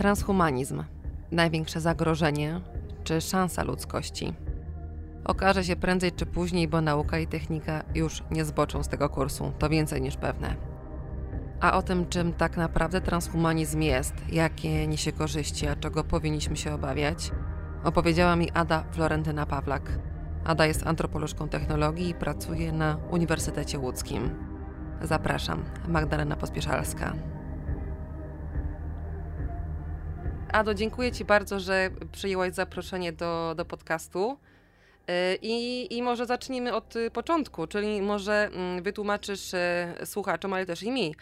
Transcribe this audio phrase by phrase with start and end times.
[0.00, 0.84] Transhumanizm.
[1.30, 2.60] Największe zagrożenie
[3.04, 4.34] czy szansa ludzkości?
[5.24, 9.52] Okaże się prędzej czy później, bo nauka i technika już nie zboczą z tego kursu.
[9.58, 10.56] To więcej niż pewne.
[11.60, 16.74] A o tym, czym tak naprawdę transhumanizm jest, jakie niesie korzyści, a czego powinniśmy się
[16.74, 17.30] obawiać,
[17.84, 19.98] opowiedziała mi Ada Florentyna Pawlak.
[20.44, 24.30] Ada jest antropolożką technologii i pracuje na Uniwersytecie Łódzkim.
[25.02, 27.39] Zapraszam, Magdalena Pospieszalska.
[30.52, 34.36] Ado, dziękuję Ci bardzo, że przyjęłaś zaproszenie do, do podcastu.
[35.10, 40.66] Y, I, I może zacznijmy od y, początku, czyli może mm, wytłumaczysz y, słuchaczom, ale
[40.66, 41.14] też i mi,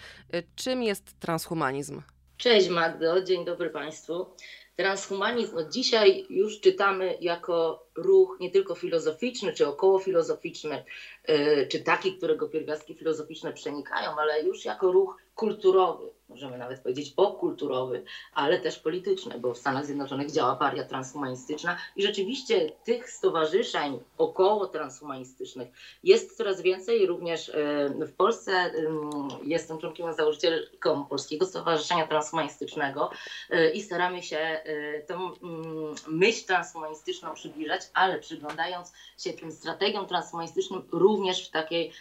[0.56, 2.02] czym jest transhumanizm?
[2.36, 4.26] Cześć Magdo, dzień dobry Państwu.
[4.76, 10.84] Transhumanizm od dzisiaj już czytamy jako ruch nie tylko filozoficzny czy okołofilozoficzny,
[11.68, 18.04] czy taki, którego pierwiastki filozoficzne przenikają, ale już jako ruch kulturowy, możemy nawet powiedzieć pokulturowy,
[18.34, 24.66] ale też polityczny, bo w Stanach Zjednoczonych działa paria transhumanistyczna i rzeczywiście tych stowarzyszeń około
[24.66, 25.68] transhumanistycznych
[26.04, 27.06] jest coraz więcej.
[27.06, 27.54] Również e,
[28.06, 28.70] w Polsce
[29.44, 33.10] jestem członkiem założycielką Polskiego Stowarzyszenia Transhumanistycznego
[33.50, 34.60] e, i staramy się
[35.06, 41.92] tę mm, myśl transhumanistyczną przybliżać, ale przyglądając się tym strategiom transhumanistycznym również w takiej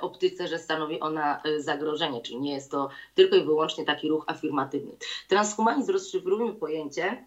[0.00, 4.92] optyce, że stanowi ona zagrożenie, czyli nie jest to tylko i wyłącznie taki ruch afirmatywny.
[5.28, 7.26] Transhumanizm, rozszyfrujmy pojęcie,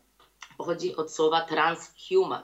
[0.57, 2.43] pochodzi od słowa transhuman.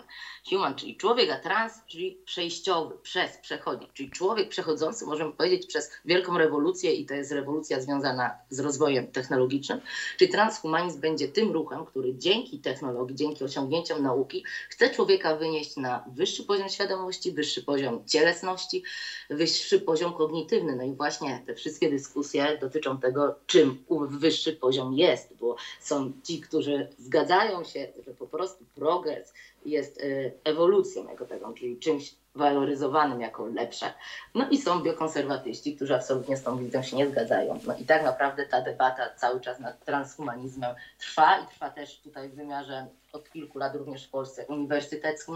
[0.49, 5.91] Human, czyli człowiek, a trans, czyli przejściowy, przez, przechodnik, czyli człowiek przechodzący, możemy powiedzieć, przez
[6.05, 9.81] wielką rewolucję i to jest rewolucja związana z rozwojem technologicznym.
[10.17, 16.05] Czyli transhumanizm będzie tym ruchem, który dzięki technologii, dzięki osiągnięciom nauki chce człowieka wynieść na
[16.15, 18.83] wyższy poziom świadomości, wyższy poziom cielesności,
[19.29, 20.75] wyższy poziom kognitywny.
[20.75, 26.41] No i właśnie te wszystkie dyskusje dotyczą tego, czym wyższy poziom jest, bo są ci,
[26.41, 29.33] którzy zgadzają się, że po prostu progres
[29.65, 33.93] jest y, ewolucją jako taką, czyli czymś waloryzowanym jako lepsze.
[34.35, 37.59] No i są biokonserwatyści, którzy absolutnie z tą wizją się nie zgadzają.
[37.67, 42.29] No i tak naprawdę ta debata cały czas nad transhumanizmem trwa i trwa też tutaj
[42.29, 45.35] w wymiarze od kilku lat również w Polsce uniwersyteckim.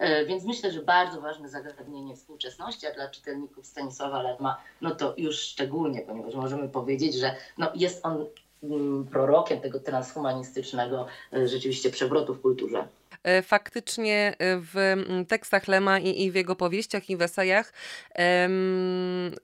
[0.00, 5.14] Y, więc myślę, że bardzo ważne zagadnienie współczesności, a dla czytelników Stanisława Ledma, no to
[5.16, 8.26] już szczególnie, ponieważ możemy powiedzieć, że no jest on
[9.12, 12.88] prorokiem tego transhumanistycznego y, rzeczywiście przewrotu w kulturze.
[13.22, 17.72] E, faktycznie e, w mm, tekstach Lema i, i w jego powieściach i w esejach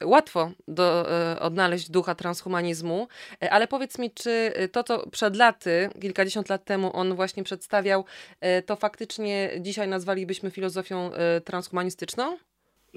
[0.03, 3.07] łatwo do, e, odnaleźć ducha transhumanizmu,
[3.49, 8.05] ale powiedz mi, czy to, co przed laty, kilkadziesiąt lat temu on właśnie przedstawiał,
[8.65, 11.11] to faktycznie dzisiaj nazwalibyśmy filozofią
[11.45, 12.37] transhumanistyczną?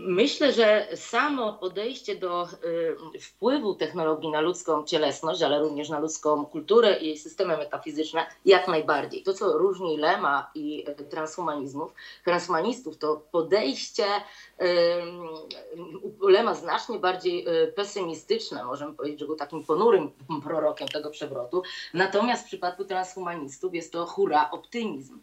[0.02, 2.48] Myślę, że samo podejście do
[3.14, 8.68] y, wpływu technologii na ludzką cielesność, ale również na ludzką kulturę i systemy metafizyczne, jak
[8.68, 9.22] najbardziej.
[9.22, 11.92] To, co różni Lema i y, transhumanizmów,
[12.24, 14.04] transhumanistów, to podejście
[16.20, 20.10] Lema znacznie bardziej y, pesymistyczne, możemy powiedzieć, że był takim ponurym
[20.44, 21.62] prorokiem tego przewrotu.
[21.94, 25.20] Natomiast w przypadku transhumanistów jest to hura optymizm.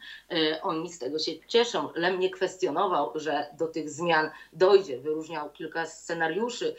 [0.61, 1.89] Oni z tego się cieszą.
[1.95, 4.99] Lem nie kwestionował, że do tych zmian dojdzie.
[4.99, 6.75] Wyróżniał kilka scenariuszy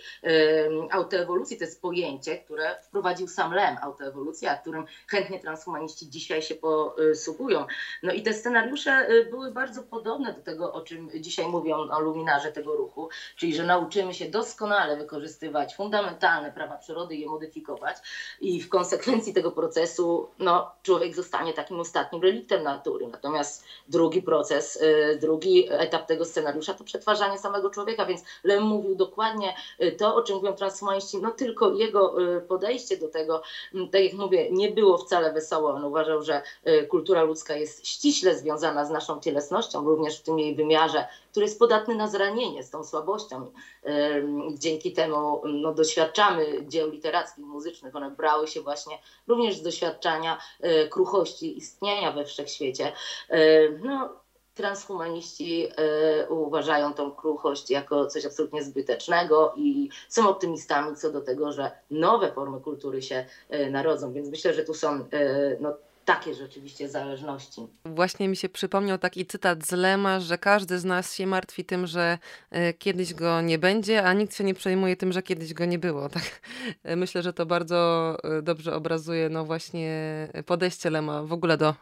[0.91, 1.57] autoewolucji.
[1.59, 7.67] To jest pojęcie, które wprowadził sam Lem, autoewolucja, którym chętnie transhumaniści dzisiaj się posługują.
[8.03, 12.01] No i te scenariusze y, były bardzo podobne do tego, o czym dzisiaj mówią o
[12.53, 17.97] tego ruchu, czyli że nauczymy się doskonale wykorzystywać fundamentalne prawa przyrody i je modyfikować
[18.41, 23.07] i w konsekwencji tego procesu no, człowiek zostanie takim ostatnim reliktem natury.
[23.07, 28.95] Natomiast drugi proces, y, drugi etap tego scenariusza to przetwarzanie samego człowieka, więc Lem mówił
[28.95, 33.43] dokładnie y, to, o czym mówią transhumaniści, no tylko jego y, podejście do tego,
[33.75, 35.71] mm, tak jak mówię, nie było wcale wesoło.
[35.71, 36.43] On uważał, że
[36.89, 41.59] kultura ludzka jest ściśle związana z naszą cielesnością, również w tym jej wymiarze, który jest
[41.59, 43.53] podatny na zranienie z tą słabością.
[44.55, 47.97] Dzięki temu no, doświadczamy dzieł literackich, muzycznych.
[47.97, 50.39] One brały się właśnie również z doświadczania
[50.91, 52.93] kruchości istnienia we wszechświecie.
[53.83, 54.09] No,
[54.59, 61.53] transhumaniści y, uważają tą kruchość jako coś absolutnie zbytecznego i są optymistami co do tego,
[61.53, 63.25] że nowe formy kultury się
[63.55, 64.13] y, narodzą.
[64.13, 65.75] Więc myślę, że tu są y, no,
[66.09, 67.67] takie rzeczywiście zależności.
[67.85, 71.87] Właśnie mi się przypomniał taki cytat z Lema, że każdy z nas się martwi tym,
[71.87, 72.19] że
[72.79, 76.09] kiedyś go nie będzie, a nikt się nie przejmuje tym, że kiedyś go nie było.
[76.19, 76.41] Tak?
[76.97, 79.89] Myślę, że to bardzo dobrze obrazuje no właśnie
[80.47, 81.75] podejście Lema w ogóle do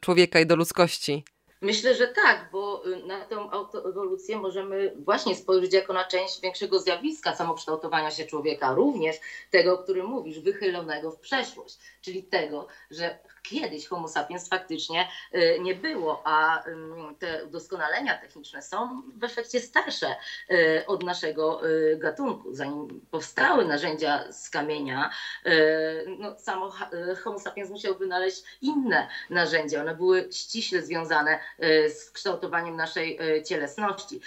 [0.00, 1.24] człowieka i do ludzkości.
[1.62, 7.36] Myślę, że tak, bo na tę autoewolucję możemy właśnie spojrzeć jako na część większego zjawiska
[7.36, 9.16] samokształtowania się człowieka, również
[9.50, 15.58] tego, o którym mówisz, wychylonego w przeszłość, czyli tego, że kiedyś Homo sapiens faktycznie y,
[15.60, 16.64] nie było, a
[17.18, 20.16] te doskonalenia techniczne są w efekcie starsze
[20.50, 22.54] y, od naszego y, gatunku.
[22.54, 25.10] Zanim powstały narzędzia z kamienia,
[26.18, 26.72] no, samo
[27.24, 29.80] Homo sapiens musiał wynaleźć inne narzędzia.
[29.80, 31.38] One były ściśle związane
[31.88, 34.20] z kształtowaniem naszej cielesności.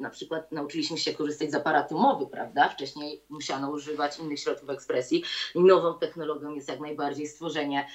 [0.00, 2.68] Na przykład nauczyliśmy się korzystać z aparatu mowy, prawda?
[2.68, 5.24] Wcześniej musiano używać innych środków ekspresji.
[5.54, 7.86] Nową technologią jest jak najbardziej stworzenie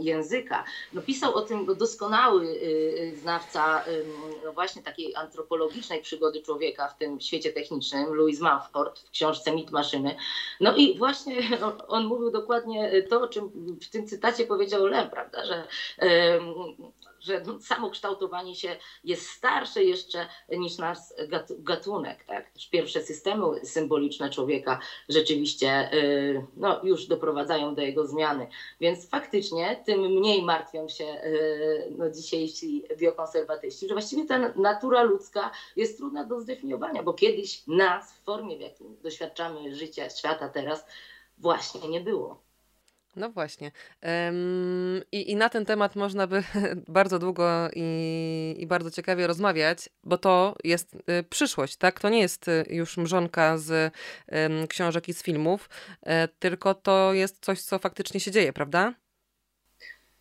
[0.00, 0.64] języka.
[0.92, 2.56] No, pisał o tym doskonały y,
[3.12, 3.84] y, znawca
[4.44, 9.70] no właśnie takiej antropologicznej przygody człowieka w tym świecie technicznym, Louis Mumford w książce Mit
[9.70, 10.16] Maszyny.
[10.60, 11.36] No i właśnie
[11.88, 13.50] on mówił dokładnie to, o czym
[13.82, 15.66] w tym cytacie powiedział Lem, prawda, że
[17.24, 20.98] że no, samo kształtowanie się jest starsze jeszcze niż nasz
[21.58, 22.24] gatunek.
[22.24, 22.50] Tak?
[22.70, 24.78] Pierwsze systemy symboliczne człowieka
[25.08, 28.46] rzeczywiście y, no, już doprowadzają do jego zmiany.
[28.80, 35.50] Więc faktycznie tym mniej martwią się y, no, dzisiejsi biokonserwatyści, że właściwie ta natura ludzka
[35.76, 40.86] jest trudna do zdefiniowania, bo kiedyś nas w formie, w jakim doświadczamy życia, świata teraz,
[41.38, 42.43] właśnie nie było.
[43.16, 43.72] No właśnie.
[45.12, 46.42] i, I na ten temat można by
[46.88, 52.00] bardzo długo i, i bardzo ciekawie rozmawiać, bo to jest y, przyszłość, tak?
[52.00, 53.94] To nie jest y, już mrzonka z
[54.68, 55.68] książek i z filmów,
[56.02, 58.94] e, tylko to jest coś, co faktycznie się dzieje, prawda?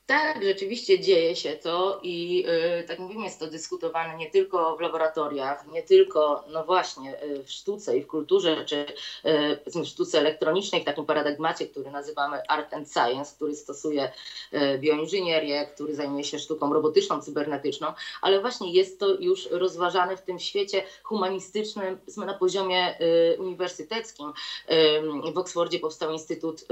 [0.05, 4.81] Tak, rzeczywiście dzieje się to i yy, tak mówimy, jest to dyskutowane nie tylko w
[4.81, 8.85] laboratoriach, nie tylko, no właśnie, yy, w sztuce i w kulturze, czy
[9.23, 14.11] yy, w sztuce elektronicznej, w takim paradygmacie, który nazywamy art and science, który stosuje
[14.51, 20.21] yy, bioinżynierię, który zajmuje się sztuką robotyczną, cybernetyczną, ale właśnie jest to już rozważane w
[20.21, 24.33] tym świecie humanistycznym na poziomie yy, uniwersyteckim.
[24.69, 26.65] Yy, w Oksfordzie powstał Instytut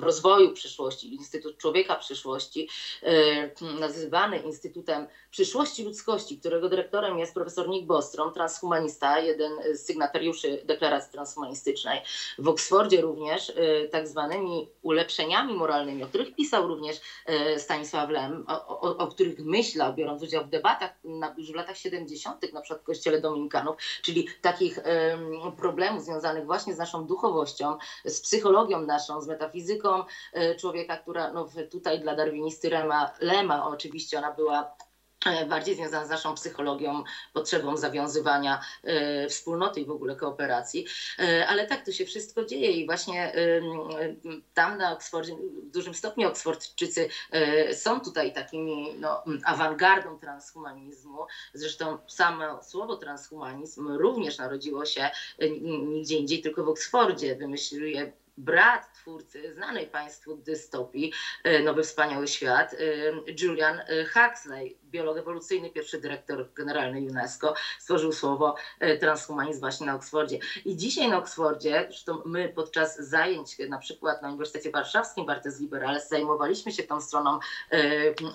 [0.00, 2.68] Rozwoju Przyszłości, Instytut Człowieka przyszłości,
[3.02, 3.50] e,
[3.80, 11.12] nazywany Instytutem Przyszłości Ludzkości, którego dyrektorem jest profesor Nick Bostrom, transhumanista, jeden z sygnatariuszy deklaracji
[11.12, 12.00] transhumanistycznej.
[12.38, 18.44] W Oksfordzie również e, tak zwanymi ulepszeniami moralnymi, o których pisał również e, Stanisław Lem,
[18.48, 22.60] o, o, o których myślał, biorąc udział w debatach na, już w latach 70., na
[22.60, 24.78] przykład w Kościele Dominikanów, czyli takich
[25.56, 30.04] problemów związanych właśnie z naszą duchowością, z psychologią naszą, z metafizyką
[30.58, 34.76] człowieka, która no, tutaj tutaj dla darwinisty Lema, Lema oczywiście ona była
[35.26, 38.60] e, bardziej związana z naszą psychologią, potrzebą zawiązywania
[39.24, 40.86] y, wspólnoty i w ogóle kooperacji.
[41.20, 43.32] Y, ale tak, to się wszystko dzieje i właśnie
[44.54, 47.08] tam na Oksfordzie, w dużym stopniu Oksfordczycy
[47.74, 51.26] są tutaj takimi no, awangardą transhumanizmu.
[51.54, 55.10] Zresztą samo słowo transhumanizm również narodziło się
[55.86, 57.36] nigdzie indziej, tylko w Oksfordzie.
[57.36, 61.12] Wymyślił je brat twórcy znanej Państwu dystopii
[61.44, 62.76] e, Nowy Wspaniały Świat, e,
[63.42, 68.54] Julian e, Huxley, biolog ewolucyjny, pierwszy dyrektor generalny UNESCO, stworzył słowo
[69.00, 70.38] transhumanizm właśnie na Oksfordzie.
[70.64, 76.08] I dzisiaj na Oksfordzie, zresztą my podczas zajęć na przykład na Uniwersytecie Warszawskim Bartes Liberales
[76.08, 77.38] zajmowaliśmy się tą stroną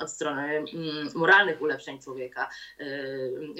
[0.01, 0.67] od strony mm,
[1.15, 2.49] moralnych ulepszeń człowieka,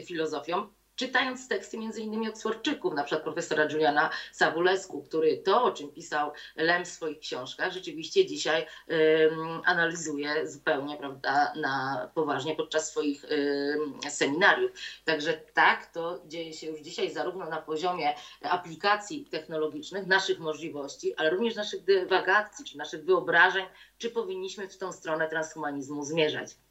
[0.06, 5.92] filozofią, czytając teksty między innymi Oksfordczyków, na przykład profesora Juliana Sawulesku, który to, o czym
[5.92, 13.26] pisał Lem w swoich książkach, rzeczywiście dzisiaj um, analizuje zupełnie prawda, na poważnie podczas swoich
[13.32, 14.72] um, seminariów.
[15.06, 21.30] Także tak, to dzieje się już dzisiaj zarówno na poziomie aplikacji technologicznych, naszych możliwości, ale
[21.30, 23.66] również naszych dywagacji, czy naszych wyobrażeń,
[23.98, 26.67] czy powinniśmy w tą stronę transhumanizmu zmierzać.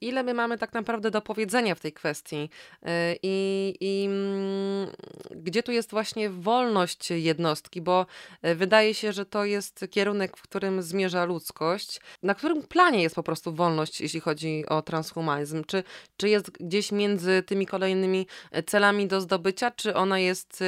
[0.00, 2.50] Ile my mamy tak naprawdę do powiedzenia w tej kwestii
[2.82, 2.88] y,
[3.22, 4.90] i, i mm,
[5.30, 8.06] gdzie tu jest właśnie wolność jednostki, bo
[8.46, 12.00] y, wydaje się, że to jest kierunek, w którym zmierza ludzkość.
[12.22, 15.64] Na którym planie jest po prostu wolność, jeśli chodzi o transhumanizm?
[15.64, 15.82] Czy,
[16.16, 20.64] czy jest gdzieś między tymi kolejnymi y, celami do zdobycia, czy ona jest,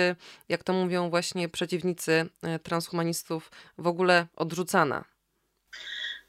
[0.48, 2.26] jak to mówią właśnie przeciwnicy
[2.62, 5.04] transhumanistów, w ogóle odrzucana?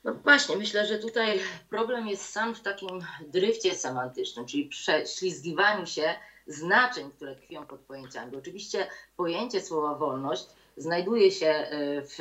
[0.04, 1.40] No właśnie, myślę, że tutaj
[1.70, 6.16] problem jest sam w takim dryfcie semantycznym, czyli prześlizgiwaniu się
[6.48, 8.38] znaczeń, które tkwią pod pojęciami.
[8.38, 10.46] Oczywiście pojęcie słowa wolność
[10.78, 11.68] znajduje się e,
[12.02, 12.18] w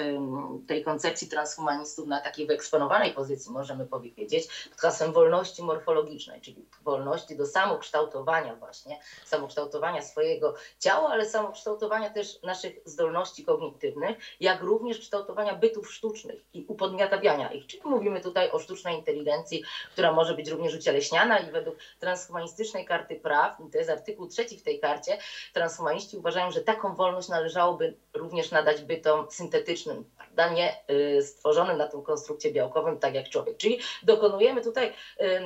[0.66, 7.36] tej koncepcji transhumanistów na takiej wyeksponowanej pozycji, możemy powiedzieć, pod hasłem wolności morfologicznej, czyli wolności
[7.36, 15.54] do samokształtowania właśnie, samokształtowania swojego ciała, ale samokształtowania też naszych zdolności kognitywnych, jak również kształtowania
[15.54, 17.66] bytów sztucznych i upodmiotawiania ich.
[17.66, 23.16] Czyli mówimy tutaj o sztucznej inteligencji, która może być również ucieleśniana i według transhumanistycznej karty
[23.16, 25.18] praw, to jest artykuł trzeci w tej karcie,
[25.52, 30.84] transhumaniści uważają, że taką wolność należałoby również również nadać bytom syntetycznym, prawda, nie
[31.22, 33.56] stworzonym na tą konstrukcję białkową, tak jak człowiek.
[33.56, 34.92] Czyli dokonujemy tutaj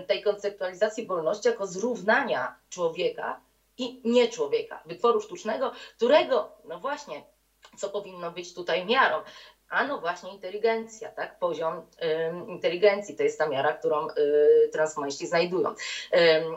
[0.07, 3.41] tej konceptualizacji wolności jako zrównania człowieka
[3.79, 7.23] i nie człowieka, wytworu sztucznego, którego, no właśnie,
[7.77, 9.23] co powinno być tutaj miarą?
[9.69, 11.39] A no właśnie inteligencja, tak?
[11.39, 15.75] Poziom y, inteligencji to jest ta miara, którą y, znajdują.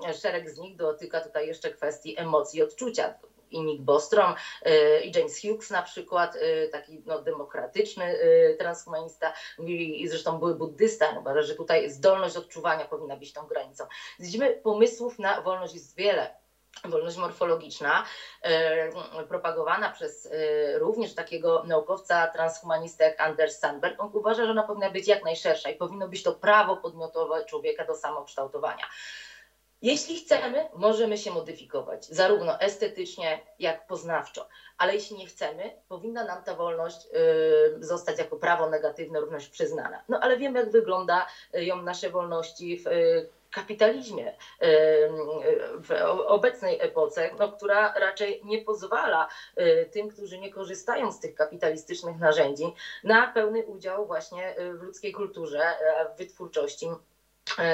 [0.10, 3.14] Y, szereg z nich dotyka tutaj jeszcze kwestii emocji i odczucia
[3.52, 4.34] i Nick Bostrom,
[5.04, 6.38] i James Hughes na przykład,
[6.72, 8.18] taki no, demokratyczny
[8.60, 9.34] transhumanista,
[9.68, 13.86] i zresztą były buddysta, uważa, że tutaj zdolność odczuwania powinna być tą granicą.
[14.20, 16.36] Widzimy, pomysłów na wolność jest wiele
[16.86, 18.04] wolność morfologiczna,
[19.30, 20.30] propagowana przez
[20.76, 25.70] również takiego naukowca transhumanista jak Anders Sandberg, on uważa, że ona powinna być jak najszersza
[25.70, 28.84] i powinno być to prawo podmiotowe człowieka do samokształtowania.
[29.82, 36.44] Jeśli chcemy, możemy się modyfikować, zarówno estetycznie, jak poznawczo, ale jeśli nie chcemy, powinna nam
[36.44, 40.04] ta wolność y, zostać jako prawo negatywne również przyznana.
[40.10, 44.34] No ale wiemy, jak wygląda ją nasze wolności w y, kapitalizmie
[45.84, 45.92] w
[46.26, 49.28] obecnej epoce, no, która raczej nie pozwala
[49.92, 55.74] tym, którzy nie korzystają z tych kapitalistycznych narzędzi, na pełny udział właśnie w ludzkiej kulturze,
[56.14, 56.90] w wytwórczości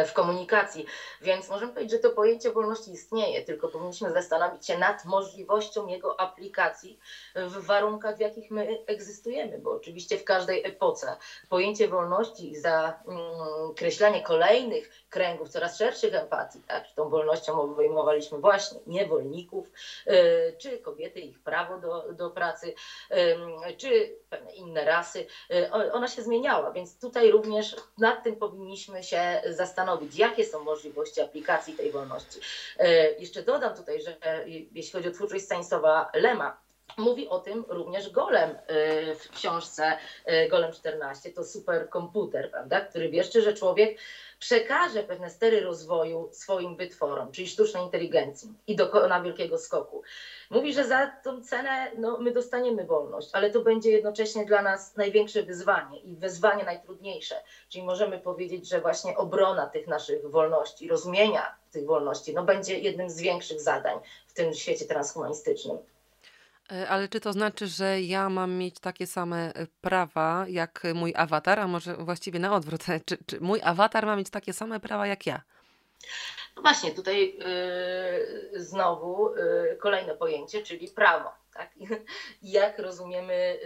[0.07, 0.85] w komunikacji.
[1.21, 6.19] Więc możemy powiedzieć, że to pojęcie wolności istnieje, tylko powinniśmy zastanowić się nad możliwością jego
[6.19, 6.99] aplikacji
[7.35, 11.17] w warunkach, w jakich my egzystujemy, bo oczywiście w każdej epoce
[11.49, 16.83] pojęcie wolności za mm, kreślanie kolejnych kręgów, coraz szerszych empatii, tak?
[16.95, 19.71] tą wolnością obejmowaliśmy właśnie niewolników,
[20.05, 22.73] yy, czy kobiety, ich prawo do, do pracy,
[23.77, 29.41] czy pewne inne rasy, yy, ona się zmieniała, więc tutaj również nad tym powinniśmy się
[29.49, 32.39] zastanowić jakie są możliwości aplikacji tej wolności.
[32.79, 36.62] E, jeszcze dodam tutaj, że e, jeśli chodzi o twórczość Stanisława Lema,
[36.97, 39.97] Mówi o tym również Golem e, w książce
[40.49, 41.31] Golem 14.
[41.31, 43.97] To superkomputer, prawda, który wieszczy, że człowiek
[44.43, 50.01] przekaże pewne stery rozwoju swoim wytworom, czyli sztucznej inteligencji i dokona wielkiego skoku.
[50.49, 54.95] Mówi, że za tą cenę no, my dostaniemy wolność, ale to będzie jednocześnie dla nas
[54.95, 57.35] największe wyzwanie i wyzwanie najtrudniejsze.
[57.69, 63.09] Czyli możemy powiedzieć, że właśnie obrona tych naszych wolności, rozumienia tych wolności, no, będzie jednym
[63.09, 65.77] z większych zadań w tym świecie transhumanistycznym.
[66.71, 71.13] E, ale czy to znaczy, że ja mam mieć takie same e, prawa jak mój
[71.15, 72.83] awatar, a może właściwie na odwrót?
[73.05, 75.41] Czy, czy mój awatar ma mieć takie same prawa jak ja?
[76.55, 81.43] No właśnie, tutaj yy, znowu yy, kolejne pojęcie, czyli prawo.
[81.53, 81.69] Tak?
[82.41, 83.59] Jak rozumiemy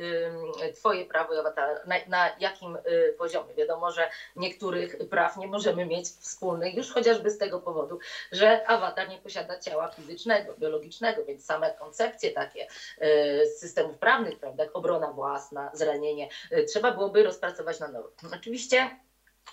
[0.75, 3.53] Twoje prawo i awatar, na, na, jakim y, poziomie?
[3.53, 7.99] Wiadomo, że niektórych praw nie możemy mieć wspólnych już chociażby z tego powodu,
[8.31, 12.67] że awatar nie posiada ciała fizycznego, biologicznego, więc same koncepcje takie
[13.01, 18.11] y, systemów prawnych, prawda, obrona własna, zranienie, y, trzeba byłoby rozpracować na nowo.
[18.35, 18.99] Oczywiście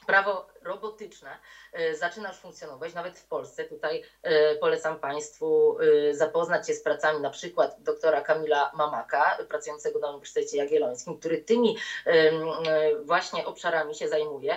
[0.06, 1.38] prawo robotyczne
[1.74, 3.64] e, zaczyna już funkcjonować, nawet w Polsce.
[3.64, 9.98] Tutaj e, polecam Państwu e, zapoznać się z pracami na przykład doktora Kamila Mamaka, pracującego
[9.98, 11.78] na Uniwersytecie Jagiellońskim, który tymi
[13.02, 14.56] właśnie obszarami się zajmuje.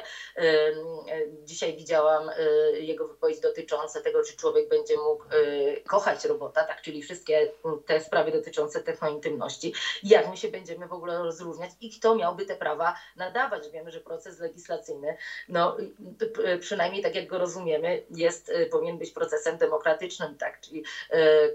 [1.44, 2.30] Dzisiaj widziałam
[2.74, 5.24] jego wypowiedź dotyczące tego, czy człowiek będzie mógł
[5.88, 7.52] kochać robota, tak, czyli wszystkie
[7.86, 12.56] te sprawy dotyczące technointymności, jak my się będziemy w ogóle rozróżniać i kto miałby te
[12.56, 13.70] prawa nadawać.
[13.70, 15.18] Wiemy, że proces legislacyjny
[15.50, 15.78] no,
[16.60, 20.62] przynajmniej tak jak go rozumiemy, jest, e, powinien być procesem demokratycznym, tak?
[20.62, 21.50] Czyli e,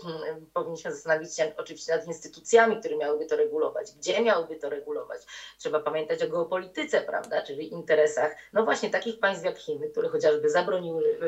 [0.54, 5.22] powinniśmy zastanowić się oczywiście nad instytucjami, które miałyby to regulować, gdzie miałyby to regulować.
[5.58, 7.42] Trzeba pamiętać o geopolityce, prawda?
[7.42, 11.18] Czyli interesach, no właśnie takich państw jak Chiny, które chociażby zabroniły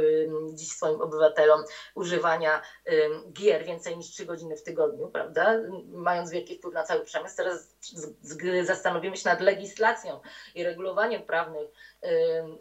[0.52, 1.64] dziś swoim obywatelom
[1.94, 2.62] używania
[3.32, 5.54] gier więcej niż 3 godziny w tygodniu, prawda?
[5.86, 7.74] Mając wielki wpływ na cały przemysł, teraz
[8.62, 10.20] zastanowimy się nad legislacją
[10.54, 11.68] i regulowaniem prawnych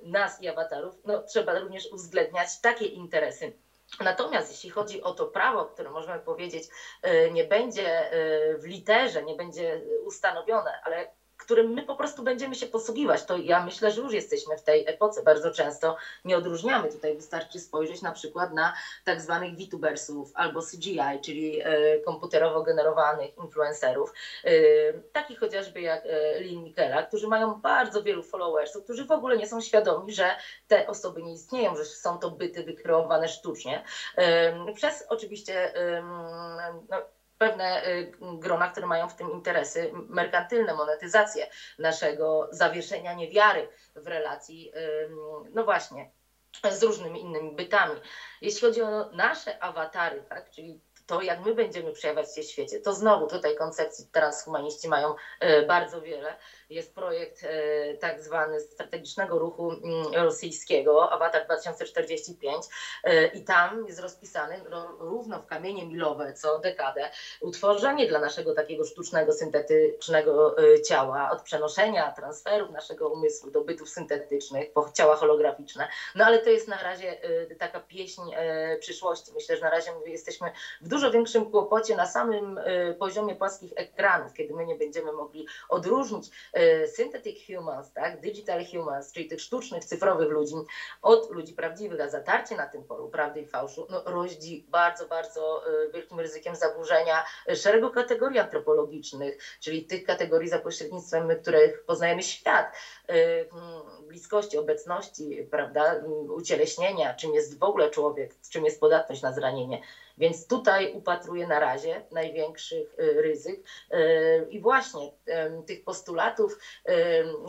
[0.03, 3.53] nas i awatarów, no, trzeba również uwzględniać takie interesy.
[3.99, 6.63] Natomiast jeśli chodzi o to prawo, które możemy powiedzieć
[7.01, 11.11] e, nie będzie e, w literze, nie będzie ustanowione, ale
[11.43, 13.25] którym my po prostu będziemy się posługiwać.
[13.25, 15.23] To ja myślę, że już jesteśmy w tej epoce.
[15.23, 16.91] Bardzo często nie odróżniamy.
[16.91, 18.73] Tutaj wystarczy spojrzeć na przykład na
[19.03, 24.51] tak zwanych VTubersów albo CGI, czyli e, komputerowo generowanych influencerów, e,
[24.93, 29.47] takich chociażby jak e, Lin Michela, którzy mają bardzo wielu followersów, którzy w ogóle nie
[29.47, 30.35] są świadomi, że
[30.67, 33.83] te osoby nie istnieją, że są to byty wykreowane sztucznie.
[34.75, 35.73] Przez oczywiście
[36.89, 36.97] no,
[37.43, 41.47] pewne y, grona, które mają w tym interesy merkantylne, monetyzację
[41.79, 44.71] naszego zawieszenia niewiary w relacji,
[45.53, 46.11] no właśnie,
[46.71, 48.01] z różnymi innymi bytami.
[48.41, 52.79] Jeśli chodzi o nasze awatary, tak, czyli to, jak my będziemy przejawiać się w świecie,
[52.79, 55.15] to znowu tutaj koncepcji transhumaniści mają
[55.67, 56.35] bardzo wiele.
[56.73, 57.45] Jest projekt
[57.99, 62.65] tak zwany strategicznego ruchu mm, rosyjskiego, Awatar 2045
[63.33, 64.63] i tam jest rozpisany
[64.99, 67.09] równo w kamienie milowe co dekadę
[67.41, 74.73] utworzenie dla naszego takiego sztucznego, syntetycznego ciała, od przenoszenia, transferów naszego umysłu do bytów syntetycznych,
[74.73, 75.87] po ciała holograficzne.
[76.15, 77.17] No ale to jest na razie
[77.59, 78.21] taka pieśń
[78.79, 79.31] przyszłości.
[79.33, 80.51] Myślę, że na razie jesteśmy
[80.81, 82.59] w dużo większym kłopocie na samym
[82.99, 86.29] poziomie płaskich ekranów, kiedy my nie będziemy mogli odróżnić
[86.87, 90.53] synthetic humans, tak, digital humans, czyli tych sztucznych, cyfrowych ludzi
[91.01, 95.63] od ludzi prawdziwych, a zatarcie na tym polu prawdy i fałszu no, roździ bardzo, bardzo
[95.85, 97.23] y, wielkim ryzykiem zaburzenia
[97.55, 102.75] szeregu kategorii antropologicznych, czyli tych kategorii za pośrednictwem których poznajemy świat,
[104.07, 105.95] bliskości, obecności, prawda,
[106.35, 109.81] ucieleśnienia, czym jest w ogóle człowiek, czym jest podatność na zranienie.
[110.17, 113.59] Więc tutaj upatruję na razie największych y, ryzyk.
[113.93, 115.11] Y, I właśnie
[115.65, 116.57] tych postulatów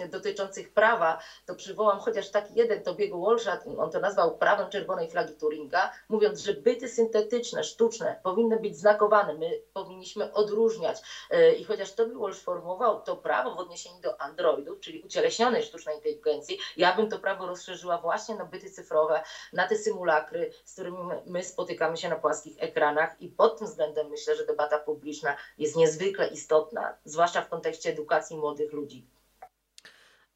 [0.08, 5.10] dotyczących prawa, to przywołam chociaż taki jeden, to biegu Walsha, on to nazwał prawem czerwonej
[5.10, 11.02] flagi Turinga, mówiąc, że byty syntetyczne, sztuczne powinny być znakowane, my powinniśmy odróżniać.
[11.34, 15.62] Y, I chociaż to by Walsh formułował to prawo w odniesieniu do androidów, czyli ucieleśnionej
[15.62, 20.72] sztucznej inteligencji, ja bym to prawo rozszerzyła właśnie na byty cyfrowe, na te symulakry, z
[20.72, 25.36] którymi my spotykamy się na płaskich ekranach i pod tym względem myślę, że debata publiczna
[25.58, 29.06] jest niezwykle istotna, zwłaszcza w kontekście edukacji młodych ludzi.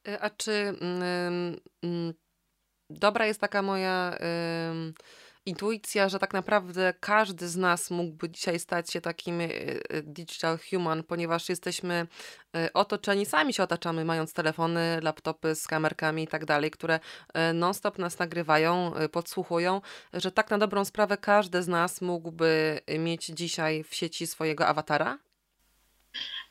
[0.09, 2.15] E, a czy mm, mm,
[2.91, 4.19] dobra jest taka moja
[5.49, 10.59] intuicja, że tak naprawdę każdy z nas mógłby dzisiaj stać się takim e, e, digital
[10.71, 12.07] human, ponieważ jesteśmy
[12.57, 17.01] e, otoczeni, sami się otaczamy, mając telefony, laptopy z kamerkami i tak dalej, które
[17.55, 19.81] non-stop nas nagrywają, podsłuchują,
[20.13, 25.19] że tak na dobrą sprawę każdy z nas mógłby mieć dzisiaj w sieci swojego awatara?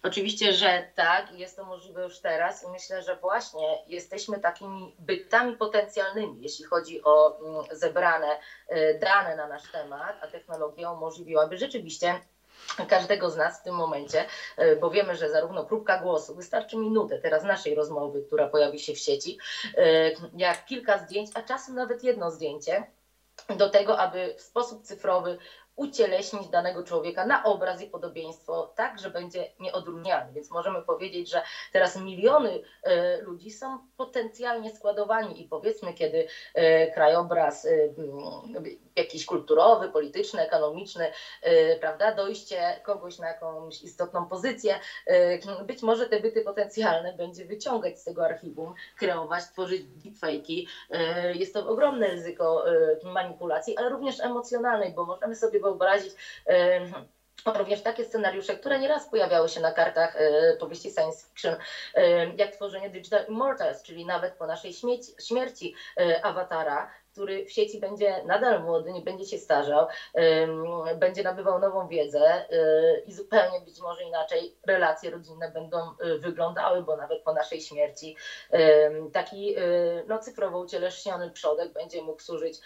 [0.08, 5.58] Oczywiście, że tak, jest to możliwe już teraz i myślę, że właśnie jesteśmy takimi bytami
[5.58, 8.40] potencjalnymi, jeśli chodzi o mm, zebrane
[8.72, 12.22] y, dane na nasz temat, a technologia umożliwiłaby rzeczywiście
[12.90, 14.26] każdego z nas w tym momencie,
[14.60, 18.94] y, bo wiemy, że zarówno próbka głosu, wystarczy minutę teraz naszej rozmowy, która pojawi się
[18.94, 19.38] w sieci,
[19.78, 22.88] y, jak kilka zdjęć, a czasem nawet jedno zdjęcie,
[23.58, 25.38] do tego, aby w sposób cyfrowy
[25.78, 30.34] ucieleśnić danego człowieka na obraz i podobieństwo, tak, że będzie nieodróżnialny.
[30.34, 31.42] Więc możemy powiedzieć, że
[31.74, 37.70] teraz miliony e, ludzi są potencjalnie składowani i powiedzmy, kiedy e, krajobraz e,
[38.96, 41.12] jakiś kulturowy, polityczny, ekonomiczny,
[41.82, 44.80] prawda, dojście kogoś na jakąś istotną pozycję,
[45.66, 50.66] być może te byty potencjalne będzie wyciągać z tego archiwum, kreować, tworzyć deepfake'i.
[51.34, 52.66] Jest to ogromne ryzyko
[53.04, 56.14] manipulacji, ale również emocjonalnej, bo możemy sobie wyobrazić
[57.46, 61.56] również takie scenariusze, które nieraz pojawiały się na kartach e, powieści science fiction,
[61.96, 64.74] e, jak tworzenie Digital Immortals, czyli nawet po naszej
[65.20, 69.88] śmierci, e, awatara, który w sieci będzie nadal młody, nie będzie się starzał,
[70.96, 76.82] będzie nabywał nową wiedzę y, i zupełnie być może inaczej relacje rodzinne będą y, wyglądały,
[76.82, 78.16] bo nawet po naszej śmierci
[79.14, 82.60] taki y, no, cyfrowo ucieleśniony przodek będzie mógł służyć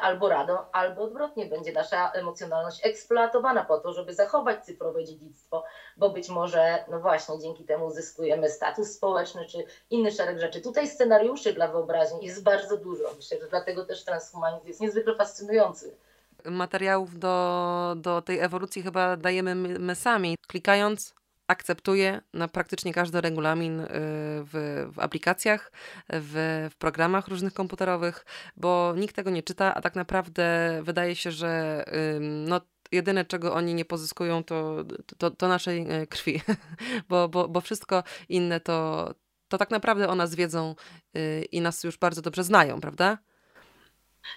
[0.00, 5.64] albo radą, albo odwrotnie, będzie nasza emocjonalność eksploatowana po to, żeby zachować cyfrowe dziedzictwo,
[5.96, 10.60] bo być może, no właśnie, dzięki temu uzyskujemy status społeczny czy inny szereg rzeczy.
[10.60, 13.04] Tutaj scenariuszy dla wyobraźni jest bardzo dużo.
[13.16, 15.96] Myślę, że dlatego też transhumanizm jest niezwykle fascynujący.
[16.44, 20.36] Materiałów do, do tej ewolucji chyba dajemy my, my sami.
[20.48, 21.14] Klikając,
[21.46, 25.72] akceptuję na praktycznie każdy regulamin y, w, w aplikacjach,
[26.08, 28.24] w, w, programach różnych komputerowych,
[28.56, 31.84] bo nikt tego nie czyta, a tak naprawdę wydaje się, że
[32.20, 32.60] no,
[32.92, 34.84] jedyne, czego oni nie pozyskują, to,
[35.18, 36.42] to, to naszej e, krwi,
[37.08, 39.10] bo, bo, bo wszystko inne to,
[39.48, 40.74] to tak naprawdę o nas wiedzą
[41.16, 43.18] y, i nas już bardzo dobrze znają, prawda?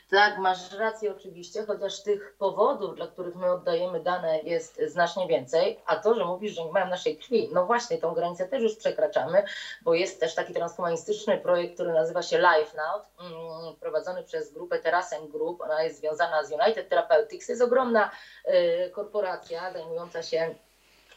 [0.10, 5.80] Tak, masz rację oczywiście, chociaż tych powodów, dla których my oddajemy dane jest znacznie więcej,
[5.86, 8.75] a to, że mówisz, że nie mają naszej krwi, no właśnie tą granicę też już
[8.75, 9.43] przekraczamy,
[9.82, 15.28] bo jest też taki transhumanistyczny projekt, który nazywa się LifeNow, mm, prowadzony przez grupę Terasem
[15.28, 18.12] Group, ona jest związana z United Therapeutics, jest ogromna
[18.47, 20.56] y, korporacja zajmująca się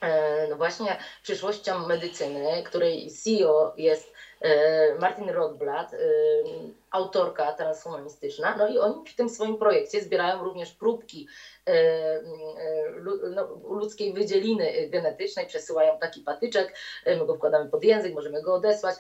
[0.03, 4.13] y, no właśnie przyszłością medycyny, której CEO jest
[5.01, 5.99] Martin Rothblatt, e,
[6.91, 11.29] autorka transhumanistyczna, no i oni w tym swoim projekcie zbierają również próbki
[11.67, 12.23] e,
[13.35, 16.75] no, ludzkiej wydzieliny genetycznej, przesyłają taki patyczek,
[17.07, 18.97] my go wkładamy pod język, możemy go odesłać,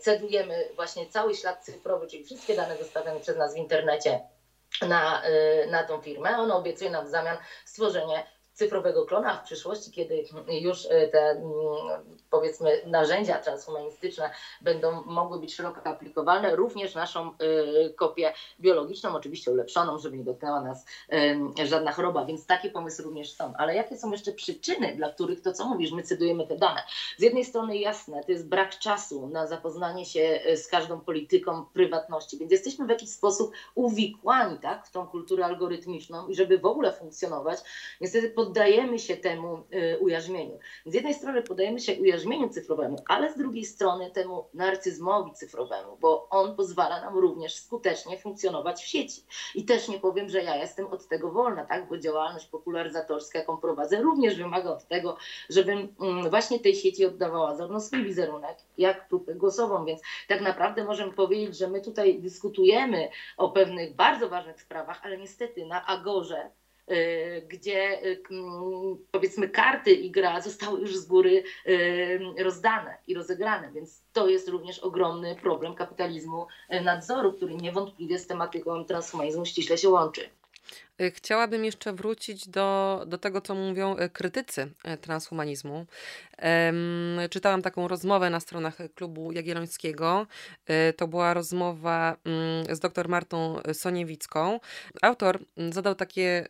[0.00, 4.20] cedujemy właśnie cały ślad cyfrowy, czyli wszystkie dane zostawiane przez nas w internecie
[4.88, 5.22] na,
[5.70, 6.38] na tą firmę.
[6.38, 10.24] Ona obiecuje nam w zamian stworzenie cyfrowego klona w przyszłości, kiedy
[10.60, 11.42] już e, te mm,
[12.30, 17.34] powiedzmy narzędzia transhumanistyczne będą mogły być szeroko aplikowalne, również naszą e,
[17.90, 20.86] kopię biologiczną, oczywiście ulepszoną, żeby nie dotknęła nas
[21.58, 23.52] e, żadna choroba, więc takie pomysły również są.
[23.58, 26.82] Ale jakie są jeszcze przyczyny, dla których to, co mówisz, my cydujemy te dane?
[27.18, 32.38] Z jednej strony jasne, to jest brak czasu na zapoznanie się z każdą polityką prywatności,
[32.38, 36.92] więc jesteśmy w jakiś sposób uwikłani tak, w tą kulturę algorytmiczną i żeby w ogóle
[36.92, 37.58] funkcjonować,
[38.00, 40.58] niestety poddajemy się temu y, ujarzmieniu.
[40.86, 46.28] Z jednej strony poddajemy się ujarzmieniu cyfrowemu, ale z drugiej strony temu narcyzmowi cyfrowemu, bo
[46.30, 49.22] on pozwala nam również skutecznie funkcjonować w sieci.
[49.54, 51.88] I też nie powiem, że ja jestem od tego wolna, tak?
[51.88, 55.16] bo działalność popularyzatorska, jaką prowadzę, również wymaga od tego,
[55.50, 59.84] żebym mm, właśnie tej sieci oddawała zarówno swój wizerunek, jak próbę głosową.
[59.84, 65.18] Więc tak naprawdę możemy powiedzieć, że my tutaj dyskutujemy o pewnych bardzo ważnych sprawach, ale
[65.18, 66.50] niestety na Agorze
[67.48, 68.22] gdzie y,
[69.10, 74.48] powiedzmy karty i gra zostały już z góry y, rozdane i rozegrane, więc to jest
[74.48, 76.46] również ogromny problem kapitalizmu
[76.84, 80.28] nadzoru, który niewątpliwie z tematyką transhumanizmu ściśle się łączy.
[81.00, 85.86] Y, chciałabym jeszcze wrócić do, do tego, co mówią y, krytycy y, transhumanizmu.
[87.30, 90.26] Czytałam taką rozmowę na stronach klubu Jagiellońskiego.
[90.96, 94.60] To była rozmowa mm, z dr Martą Soniewicką.
[95.02, 96.46] Autor mm, zadał takie,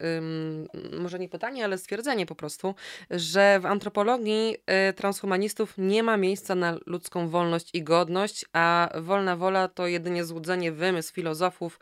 [0.99, 2.75] może nie pytanie, ale stwierdzenie po prostu,
[3.11, 4.57] że w antropologii
[4.97, 10.73] transhumanistów nie ma miejsca na ludzką wolność i godność, a wolna wola to jedynie złudzenie,
[10.73, 11.81] wymysł filozofów.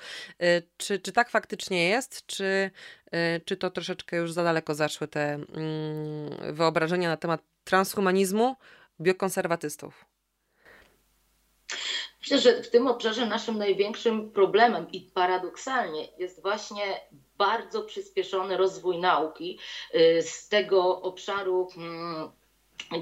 [0.77, 2.27] Czy, czy tak faktycznie jest?
[2.27, 8.57] Czy Y, czy, to troszeczkę już za daleko zaszły te mm, wyobrażenia na temat transhumanizmu
[9.01, 10.05] biokonserwatystów?
[12.21, 17.01] Myślę, że w tym obszarze naszym największym problemem i paradoksalnie jest właśnie
[17.39, 19.59] bardzo przyspieszony rozwój nauki
[19.95, 22.31] y, z tego obszaru mm,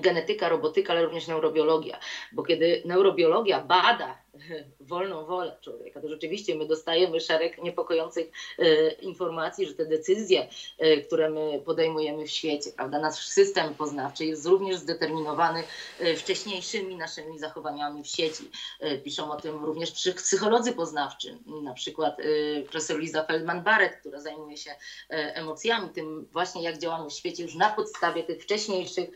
[0.00, 2.00] genetyka, robotyka, ale również neurobiologia.
[2.32, 4.18] Bo kiedy neurobiologia bada
[4.80, 8.26] wolną wolę człowieka, to rzeczywiście my dostajemy szereg niepokojących
[8.58, 10.48] e, informacji, że te decyzje,
[10.78, 15.64] e, które my podejmujemy w świecie, prawda, nasz system poznawczy jest również zdeterminowany
[16.00, 18.50] e, wcześniejszymi naszymi zachowaniami w sieci.
[19.04, 22.16] Piszą o tym również psycholodzy poznawczy, na przykład
[22.70, 24.70] profesor Liza Feldman-Barrett, która zajmuje się
[25.08, 29.10] emocjami, tym właśnie jak działamy w świecie już na podstawie tych wcześniejszych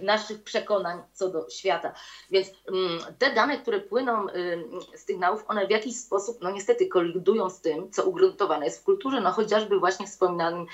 [0.00, 1.94] naszych przekonań co do świata.
[2.30, 4.26] Więc mm, te dane, które płyną
[4.96, 9.20] sygnałów, one w jakiś sposób, no niestety, kolidują z tym, co ugruntowane jest w kulturze,
[9.20, 10.66] no chociażby właśnie wspominanym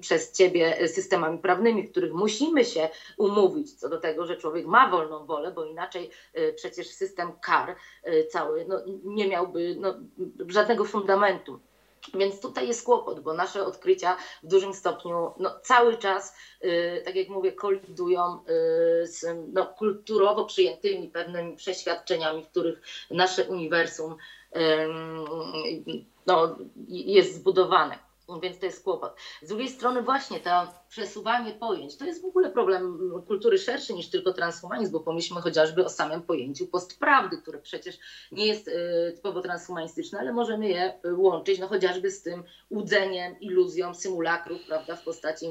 [0.00, 4.90] przez Ciebie systemami prawnymi, w których musimy się umówić co do tego, że człowiek ma
[4.90, 9.94] wolną wolę, bo inaczej y, przecież system kar y, cały no, nie miałby no,
[10.48, 11.60] żadnego fundamentu.
[12.14, 17.16] Więc tutaj jest kłopot, bo nasze odkrycia w dużym stopniu no, cały czas, yy, tak
[17.16, 18.44] jak mówię, kolidują
[19.00, 24.16] yy, z no, kulturowo przyjętymi pewnymi przeświadczeniami, w których nasze uniwersum
[24.54, 24.60] yy,
[26.26, 26.56] no,
[26.88, 28.05] jest zbudowane
[28.42, 29.16] więc to jest kłopot.
[29.42, 30.50] Z drugiej strony właśnie to
[30.88, 35.84] przesuwanie pojęć, to jest w ogóle problem kultury szerszy niż tylko transhumanizm, bo pomyślmy chociażby
[35.84, 37.98] o samym pojęciu postprawdy, które przecież
[38.32, 43.40] nie jest y, typowo transhumanistyczne, ale możemy je y, łączyć no chociażby z tym łudzeniem,
[43.40, 45.46] iluzją symulakrów, prawda, w postaci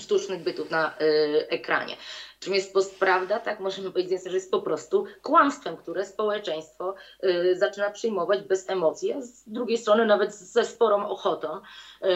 [0.00, 1.96] sztucznych bytów na y, ekranie.
[2.40, 3.40] Czym jest postprawda?
[3.40, 9.12] Tak możemy powiedzieć, że jest po prostu kłamstwem, które społeczeństwo y, zaczyna przyjmować bez emocji,
[9.12, 12.08] a z drugiej strony nawet ze sporą ochotą, y,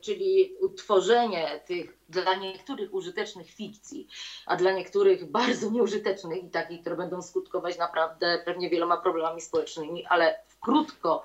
[0.00, 4.08] czyli utworzenie tych dla niektórych użytecznych fikcji,
[4.46, 10.06] a dla niektórych bardzo nieużytecznych i takich, które będą skutkować naprawdę pewnie wieloma problemami społecznymi,
[10.06, 11.24] ale krótko,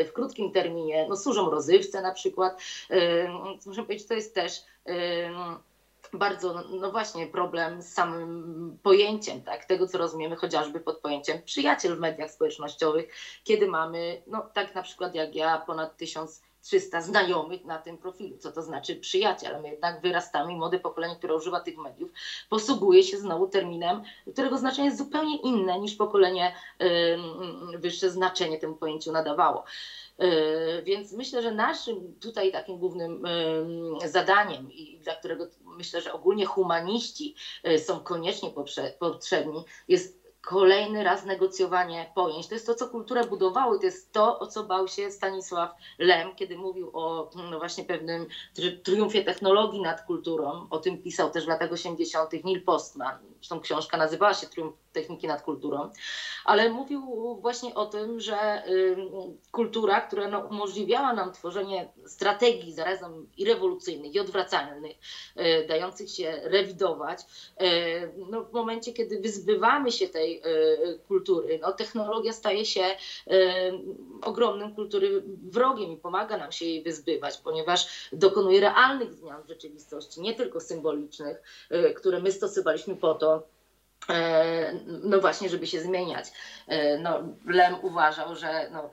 [0.00, 2.60] y, w krótkim terminie, no służą rozrywce na przykład.
[2.90, 3.28] Y,
[3.66, 4.92] muszę powiedzieć, to jest też y,
[6.12, 11.96] bardzo, no właśnie, problem z samym pojęciem, tak, tego co rozumiemy chociażby pod pojęciem przyjaciel
[11.96, 13.14] w mediach społecznościowych,
[13.44, 15.96] kiedy mamy, no tak na przykład jak ja, ponad
[16.62, 21.34] 1300 znajomych na tym profilu, co to znaczy przyjaciel, my jednak wyrastamy młode pokolenie, które
[21.34, 22.10] używa tych mediów,
[22.48, 28.74] posługuje się znowu terminem, którego znaczenie jest zupełnie inne niż pokolenie yy, wyższe znaczenie temu
[28.74, 29.64] pojęciu nadawało.
[30.20, 33.24] E, więc myślę, że naszym tutaj takim głównym
[34.04, 38.50] zadaniem i dla którego myślę, że ogólnie humaniści e, są koniecznie
[38.98, 42.48] potrzebni, jest kolejny raz negocjowanie pojęć.
[42.48, 46.34] To jest to, co kulturę budowało to jest to, o co bał się Stanisław Lem,
[46.36, 48.26] kiedy mówił o no właśnie pewnym
[48.82, 50.66] triumfie technologii nad kulturą.
[50.70, 52.44] O tym pisał też w latach 80.
[52.44, 53.18] Neil Postman.
[53.34, 55.90] Zresztą książka nazywała się Triumf techniki nad kulturą,
[56.44, 57.00] ale mówił
[57.40, 58.62] właśnie o tym, że
[59.52, 64.96] kultura, która no, umożliwiała nam tworzenie strategii zarazem i rewolucyjnych, i odwracalnych,
[65.36, 71.72] y, dających się rewidować, y, no, w momencie, kiedy wyzbywamy się tej y, kultury, no,
[71.72, 72.84] technologia staje się
[74.22, 80.20] ogromnym kultury wrogiem i pomaga nam się jej wyzbywać, ponieważ dokonuje realnych zmian w rzeczywistości,
[80.20, 81.42] nie tylko symbolicznych,
[81.96, 83.42] które my stosowaliśmy po to,
[84.86, 86.26] no właśnie, żeby się zmieniać.
[86.66, 88.90] E, no, Lem uważał, że no,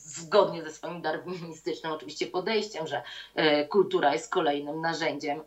[0.00, 3.02] zgodnie ze swoim darwinistycznym oczywiście podejściem, że
[3.34, 5.40] e, kultura jest kolejnym narzędziem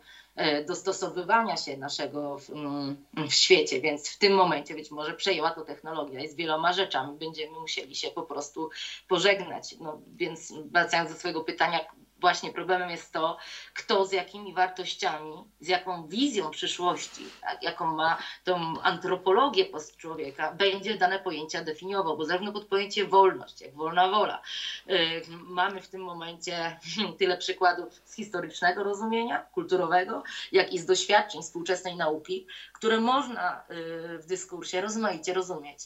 [0.66, 2.96] dostosowywania się naszego w, mm,
[3.28, 7.18] w, świecie, więc w tym momencie być może przejęła to technologia i z wieloma rzeczami
[7.18, 8.70] będziemy musieli się po prostu
[9.08, 9.74] pożegnać.
[9.80, 11.80] No, więc wracając do swojego pytania,
[12.22, 13.36] właśnie problemem jest to,
[13.74, 19.64] kto z jakimi wartościami, z jaką wizją przyszłości, tak, jaką ma tą antropologię
[19.96, 24.42] człowieka, będzie dane pojęcia definiował, bo zarówno pod pojęcie wolność, jak wolna wola,
[24.86, 26.78] yy, mamy w tym momencie
[27.18, 34.18] tyle przykładów z historycznego rozumienia, kulturowego, jak i z doświadczeń współczesnej nauki, które można yy,
[34.18, 35.78] w dyskursie rozmaicie rozumieć.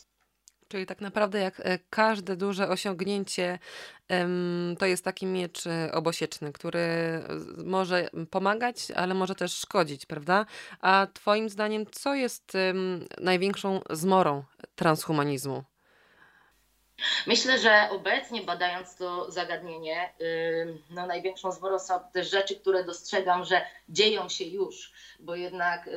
[0.68, 3.58] Czyli tak naprawdę jak e, każde duże osiągnięcie
[4.78, 6.88] to jest taki miecz e, obosieczny, który
[7.64, 10.46] może pomagać, ale może też szkodzić, prawda?
[10.80, 12.52] A twoim zdaniem co jest
[13.20, 15.75] największą zmorą transhumanizmu?
[17.26, 20.12] Myślę, że obecnie badając to zagadnienie,
[20.90, 25.90] no największą zmorą są też rzeczy, które dostrzegam, że dzieją się już, bo jednak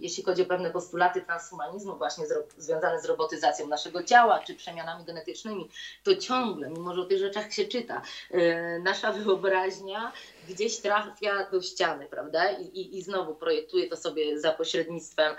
[0.00, 2.24] jeśli chodzi o pewne postulaty transhumanizmu właśnie
[2.56, 5.70] związane z robotyzacją naszego ciała czy przemianami genetycznymi,
[6.02, 8.02] to ciągle, mimo że o tych rzeczach się czyta,
[8.34, 10.12] y, nasza wyobraźnia
[10.48, 12.50] gdzieś trafia do ściany, prawda?
[12.50, 15.36] I, i, i znowu projektuje to sobie za pośrednictwem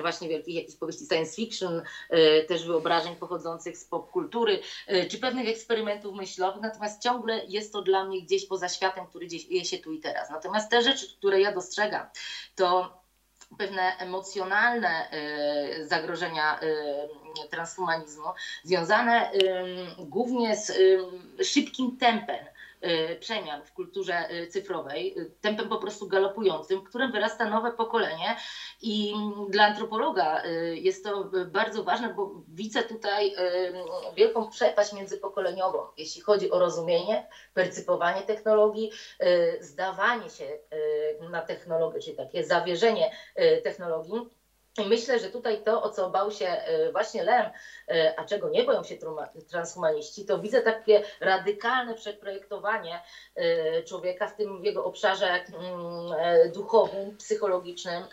[0.00, 5.48] właśnie wielkich jakichś powieści science fiction, y, też wyobrażeń pochodzących z popkultury, y, czy pewnych
[5.48, 9.78] eksperymentów myślowych, natomiast ciągle jest to dla mnie gdzieś poza światem, który gdzieś je się
[9.78, 10.30] tu i teraz.
[10.30, 12.06] Natomiast te rzeczy, które ja dostrzegam,
[12.54, 13.02] to
[13.58, 15.10] pewne emocjonalne
[15.80, 16.60] y, zagrożenia
[17.50, 18.26] transhumanizmu,
[18.64, 19.30] związane
[19.98, 20.72] głównie z
[21.42, 22.46] szybkim tempem
[23.20, 28.36] przemian w kulturze y, cyfrowej, y, tempem po prostu galopującym, w którym wyrasta nowe pokolenie.
[28.82, 29.14] I
[29.48, 30.42] dla antropologa
[30.74, 33.34] jest to bardzo ważne, bo widzę tutaj
[34.16, 38.90] wielką przepaść międzypokoleniową, jeśli chodzi o rozumienie, percypowanie technologii,
[39.60, 40.58] zdawanie się
[41.30, 43.10] na technologię, czyli takie zawierzenie
[43.64, 44.41] technologii
[44.78, 47.50] myślę, że tutaj to, o co bał się e, właśnie Lem,
[47.88, 48.96] e, a czego nie boją się
[49.50, 53.00] transhumaniści, to widzę takie radykalne przeprojektowanie
[53.34, 58.04] e, człowieka w tym jego obszarze mm, duchowym, psychologicznym,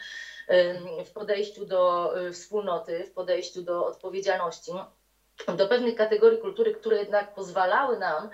[1.05, 4.71] w podejściu do wspólnoty, w podejściu do odpowiedzialności
[5.57, 8.29] do pewnych kategorii kultury, które jednak pozwalały nam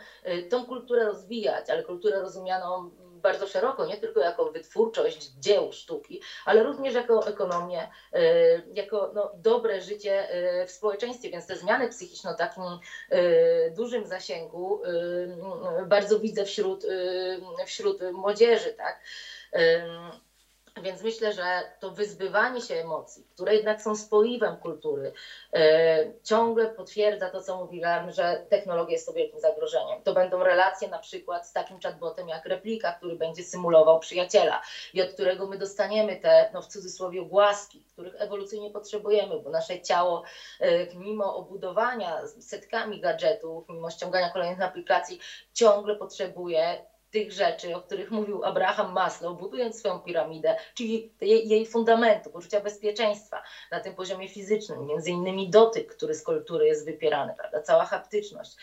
[0.50, 2.92] tą kulturę rozwijać, ale kulturę rozumianą
[3.26, 8.22] bardzo szeroko, nie tylko jako wytwórczość dzieł sztuki, ale również jako ekonomię, e,
[8.74, 11.30] jako no, dobre życie e, w społeczeństwie.
[11.30, 13.20] Więc te zmiany psychiczne o takim e,
[13.72, 14.82] dużym zasięgu
[15.86, 16.86] bardzo widzę wśród,
[17.66, 18.74] wśród młodzieży.
[18.74, 19.00] Tak?
[20.82, 25.14] Więc myślę, że to wyzbywanie się emocji, które jednak są spoiwem kultury,
[25.54, 30.04] e, ciągle potwierdza to, co mówiłam, że technologia jest to wielkim zagrożeniem.
[30.04, 34.62] To będą relacje na przykład z takim chatbotem jak replika, który będzie symulował przyjaciela
[34.94, 39.82] i od którego my dostaniemy te, no w cudzysłowie, głaski, których ewolucyjnie potrzebujemy, bo nasze
[39.82, 40.24] ciało,
[40.60, 45.20] e, mimo obudowania setkami gadżetów, mimo ściągania kolejnych aplikacji,
[45.54, 46.86] ciągle potrzebuje
[47.16, 52.60] tych rzeczy, o których mówił Abraham Maslow, budując swoją piramidę, czyli jej, jej fundamentu, poczucia
[52.60, 57.86] bezpieczeństwa na tym poziomie fizycznym, między innymi dotyk, który z kultury jest wypierany, prawda, cała
[57.86, 58.56] haptyczność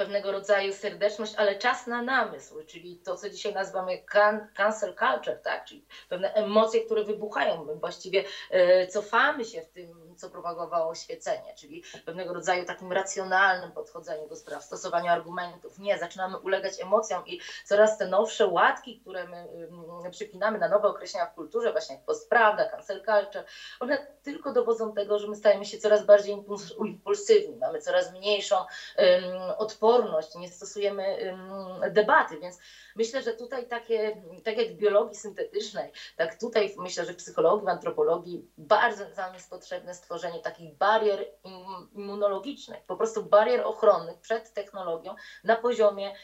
[0.00, 5.42] pewnego rodzaju serdeczność, ale czas na namysł, czyli to, co dzisiaj nazywamy can, cancel culture,
[5.42, 5.64] tak?
[5.64, 7.64] czyli pewne emocje, które wybuchają.
[7.64, 13.72] My właściwie e, cofamy się w tym, co propagowało świecenie, czyli pewnego rodzaju takim racjonalnym
[13.72, 15.78] podchodzeniu do spraw, stosowaniu argumentów.
[15.78, 19.48] Nie, zaczynamy ulegać emocjom i coraz te nowsze łatki, które my
[20.06, 23.44] y, przypinamy na nowe określenia w kulturze, właśnie jak postprawda, cancel culture,
[23.80, 26.44] one tylko dowodzą tego, że my stajemy się coraz bardziej
[26.78, 31.34] impulsywni, mamy coraz mniejszą y, odporność odporność, nie stosujemy
[31.90, 32.58] debaty, więc
[32.96, 37.66] myślę, że tutaj takie, tak jak w biologii syntetycznej, tak tutaj myślę, że w psychologii,
[37.66, 41.26] w antropologii bardzo nam jest potrzebne stworzenie takich barier
[41.94, 46.14] immunologicznych, po prostu barier ochronnych przed technologią na poziomie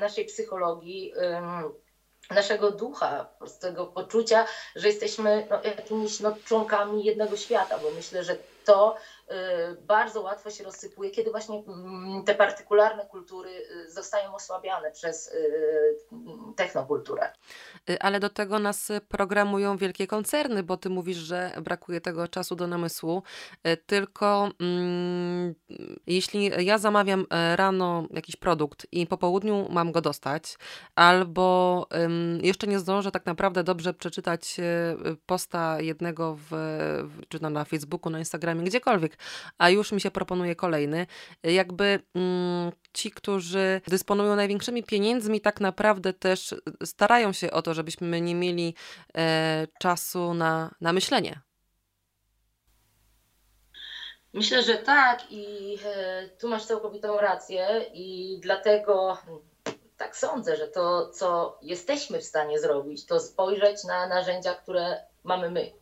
[0.00, 1.12] naszej psychologii
[2.30, 3.26] naszego ducha,
[3.60, 4.46] tego poczucia,
[4.76, 8.96] że jesteśmy no, jakimiś no, członkami jednego świata, bo myślę, że to
[9.86, 15.96] bardzo łatwo się rozsypuje, kiedy właśnie mm, te partykularne kultury y, zostają osłabiane przez y,
[16.56, 17.32] technokulturę.
[18.00, 22.66] Ale do tego nas programują wielkie koncerny, bo ty mówisz, że brakuje tego czasu do
[22.66, 23.22] namysłu.
[23.86, 25.54] Tylko mm,
[26.06, 30.58] jeśli ja zamawiam e, rano jakiś produkt i po południu mam go dostać,
[30.94, 31.86] albo
[32.42, 36.54] jeszcze nie zdążę tak naprawdę dobrze przeczytać e, posta jednego w,
[37.28, 39.13] czy na Facebooku, na Instagramie, gdziekolwiek,
[39.58, 41.06] a już mi się proponuje kolejny.
[41.42, 48.20] Jakby mm, ci, którzy dysponują największymi pieniędzmi, tak naprawdę też starają się o to, żebyśmy
[48.20, 48.74] nie mieli
[49.16, 51.40] e, czasu na, na myślenie.
[54.32, 59.18] Myślę, że tak i e, tu masz całkowitą rację i dlatego
[59.96, 65.50] tak sądzę, że to, co jesteśmy w stanie zrobić, to spojrzeć na narzędzia, które mamy
[65.50, 65.72] my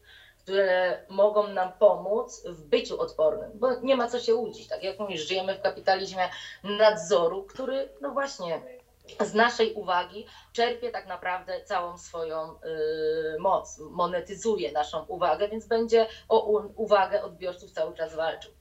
[0.43, 4.69] które mogą nam pomóc w byciu odpornym, bo nie ma co się łudzić.
[4.69, 6.29] Tak jak mówisz, żyjemy w kapitalizmie
[6.65, 8.82] nadzoru, który no właśnie
[9.21, 16.07] z naszej uwagi czerpie tak naprawdę całą swoją y, moc, monetyzuje naszą uwagę, więc będzie
[16.29, 18.51] o uwagę odbiorców cały czas walczył.
[18.53, 18.57] Y,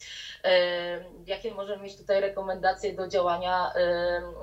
[1.25, 3.73] jakie możemy mieć tutaj rekomendacje do działania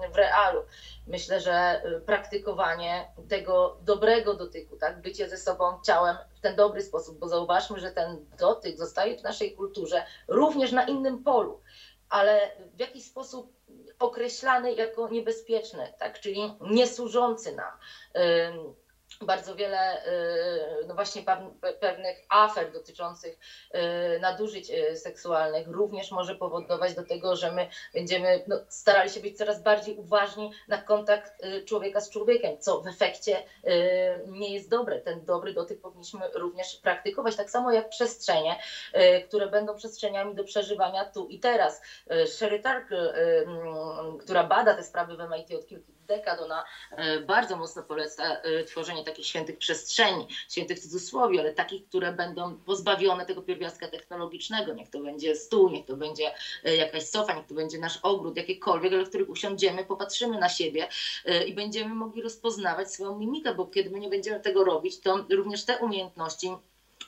[0.08, 0.62] y, w realu?
[1.06, 7.18] Myślę, że praktykowanie tego dobrego dotyku, tak, bycie ze sobą ciałem w ten dobry sposób,
[7.18, 11.60] bo zauważmy, że ten dotyk zostaje w naszej kulturze również na innym polu,
[12.08, 13.58] ale w jakiś sposób
[13.98, 16.20] określany jako niebezpieczny, tak?
[16.20, 17.72] czyli niesłużący nam
[19.28, 21.22] bardzo wiele y, no właśnie
[21.80, 23.38] pewnych afer dotyczących
[24.16, 29.20] y, nadużyć y, seksualnych również może powodować do tego, że my będziemy no, starali się
[29.20, 33.42] być coraz bardziej uważni na kontakt człowieka z człowiekiem, co w efekcie
[34.26, 35.00] nie jest dobre.
[35.00, 38.56] Ten dobry dotyk powinniśmy również praktykować, tak samo jak przestrzenie,
[39.28, 41.82] które będą przestrzeniami do przeżywania tu i teraz.
[42.26, 43.14] Sherry Tarkle,
[44.20, 46.64] która bada te sprawy w MIT od kilku dekad, ona
[47.26, 53.26] bardzo mocno poleca tworzenie takich świętych przestrzeni, świętych w cudzysłowie, ale takich, które będą pozbawione
[53.26, 54.74] tego pierwiastka technologicznego.
[54.74, 58.36] Niech to będzie stół, niech to będzie e, jakaś sofa, niech to będzie nasz ogród,
[58.36, 60.88] jakiekolwiek, ale w których usiądziemy, popatrzymy na siebie
[61.24, 65.26] e, i będziemy mogli rozpoznawać swoją mimikę, bo kiedy my nie będziemy tego robić, to
[65.30, 66.50] również te umiejętności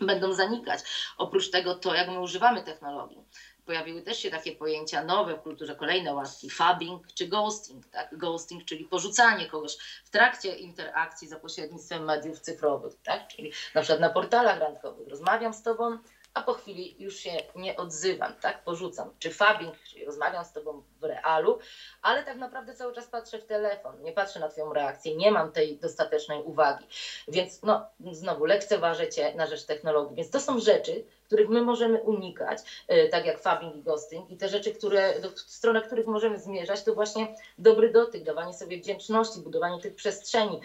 [0.01, 0.81] będą zanikać.
[1.19, 3.19] Oprócz tego to, jak my używamy technologii
[3.67, 7.87] pojawiły też się takie pojęcia nowe w kulturze, kolejne łatki, fabbing czy ghosting.
[7.87, 8.19] Tak?
[8.19, 13.29] Ghosting, czyli porzucanie kogoś w trakcie interakcji za pośrednictwem mediów cyfrowych, tak?
[13.29, 15.09] czyli na przykład na portalach randkowych.
[15.09, 15.99] Rozmawiam z tobą,
[16.35, 18.65] a po chwili już się nie odzywam, tak?
[18.65, 19.15] Porzucam.
[19.19, 21.59] Czy fabbing, czyli rozmawiam z tobą w realu,
[22.03, 25.53] ale tak naprawdę cały czas patrzę w telefon, nie patrzę na twoją reakcję, nie mam
[25.53, 26.87] tej dostatecznej uwagi.
[27.29, 30.17] Więc no, znowu lekceważę cię na rzecz technologii.
[30.17, 34.31] Więc to są rzeczy, których my możemy unikać, e, tak jak fabbing i ghosting.
[34.31, 38.79] I te rzeczy, które, w stronę których możemy zmierzać, to właśnie dobry dotyk, dawanie sobie
[38.79, 40.61] wdzięczności, budowanie tych przestrzeni,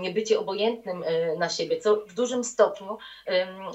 [0.00, 2.98] nie bycie obojętnym e, na siebie, co w dużym stopniu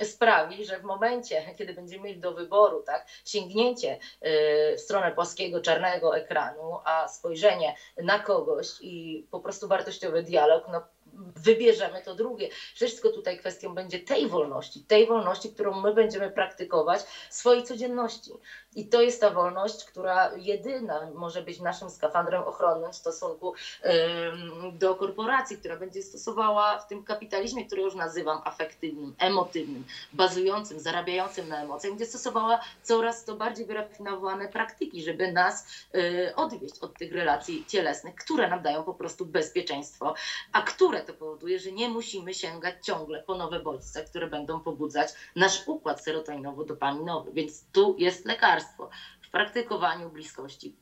[0.04, 4.30] sprawi, że w momencie, kiedy będziemy mieli do wyboru tak, sięgnięcie e,
[4.76, 10.82] w stronę płaskiego, czarnego ekranu, a spojrzenie na kogoś i po prostu wartościowy dialog, no
[11.36, 12.50] wybierzemy to drugie.
[12.76, 18.32] Wszystko tutaj kwestią będzie tej wolności, tej wolności, którą my będziemy praktykować w swojej codzienności.
[18.76, 23.54] I to jest ta wolność, która jedyna może być naszym skafandrem ochronnym w stosunku
[24.74, 31.50] do korporacji, która będzie stosowała w tym kapitalizmie, który już nazywam afektywnym, emotywnym, bazującym, zarabiającym
[31.50, 37.14] na emocjach, będzie stosowała coraz to bardziej wyrafinowane praktyki, żeby nas y, odwieść od tych
[37.14, 40.14] relacji cielesnych, które nam dają po prostu bezpieczeństwo,
[40.52, 45.10] a które to powoduje, że nie musimy sięgać ciągle po nowe bodźce, które będą pobudzać
[45.36, 47.34] nasz układ serotoninowo-dopaminowy.
[47.34, 48.90] Więc tu jest lekarstwo
[49.22, 50.76] w praktykowaniu bliskości.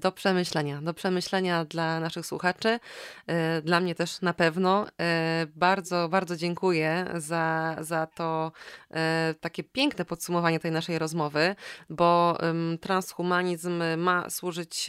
[0.00, 2.80] Do przemyślenia, do przemyślenia dla naszych słuchaczy,
[3.26, 4.86] e, dla mnie też na pewno.
[5.00, 8.52] E, bardzo, bardzo dziękuję za, za to
[8.90, 11.56] e, takie piękne podsumowanie tej naszej rozmowy,
[11.90, 12.38] bo
[12.80, 14.86] transhumanizm ma służyć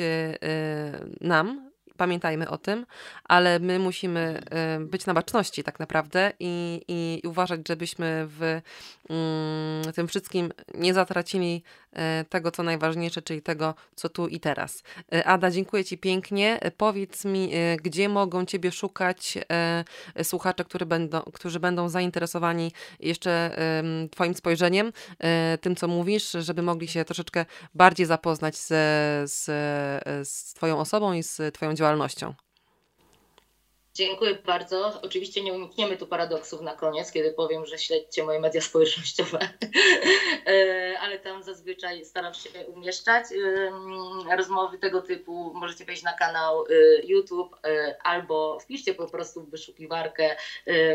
[1.22, 1.71] nam,
[2.02, 2.86] pamiętajmy o tym,
[3.24, 4.44] ale my musimy
[4.80, 8.62] być na baczności tak naprawdę i, i uważać, żebyśmy w
[9.10, 11.64] mm, tym wszystkim nie zatracili
[12.30, 14.84] tego, co najważniejsze, czyli tego, co tu i teraz.
[15.26, 16.60] Ada, dziękuję Ci pięknie.
[16.78, 17.52] Powiedz mi,
[17.84, 19.38] gdzie mogą Ciebie szukać
[20.24, 23.58] słuchacze, którzy będą, którzy będą zainteresowani jeszcze
[24.12, 24.94] Twoim spojrzeniem,
[25.62, 28.68] tym, co mówisz, żeby mogli się troszeczkę bardziej zapoznać z,
[29.32, 29.46] z,
[30.30, 32.34] z Twoją osobą i z Twoją działalnością.
[33.94, 35.00] Dziękuję bardzo.
[35.02, 39.40] Oczywiście nie unikniemy tu paradoksów na koniec, kiedy powiem, że śledźcie moje media społecznościowe,
[40.48, 43.26] e, ale tam zazwyczaj staram się umieszczać
[44.38, 45.52] rozmowy tego typu.
[45.54, 46.68] Możecie wejść na kanał e,
[47.04, 50.36] YouTube e, albo wpiszcie po prostu w wyszukiwarkę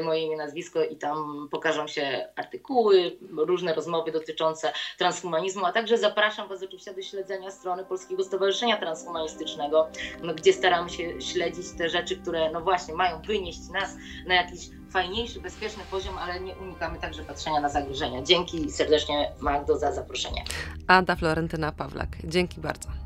[0.02, 6.48] moje imię, nazwisko i tam pokażą się artykuły, różne rozmowy dotyczące transhumanizmu, a także zapraszam
[6.48, 9.88] Was oczywiście do śledzenia strony Polskiego Stowarzyszenia Transhumanistycznego,
[10.22, 14.70] no, gdzie staram się śledzić te rzeczy, które no właśnie mają wynieść nas na jakiś
[14.90, 18.22] fajniejszy, bezpieczny poziom, ale nie unikamy także patrzenia na zagrożenia.
[18.22, 20.44] Dzięki serdecznie Magdo za zaproszenie.
[20.86, 22.08] Ada Florentyna Pawlak.
[22.24, 23.05] Dzięki bardzo.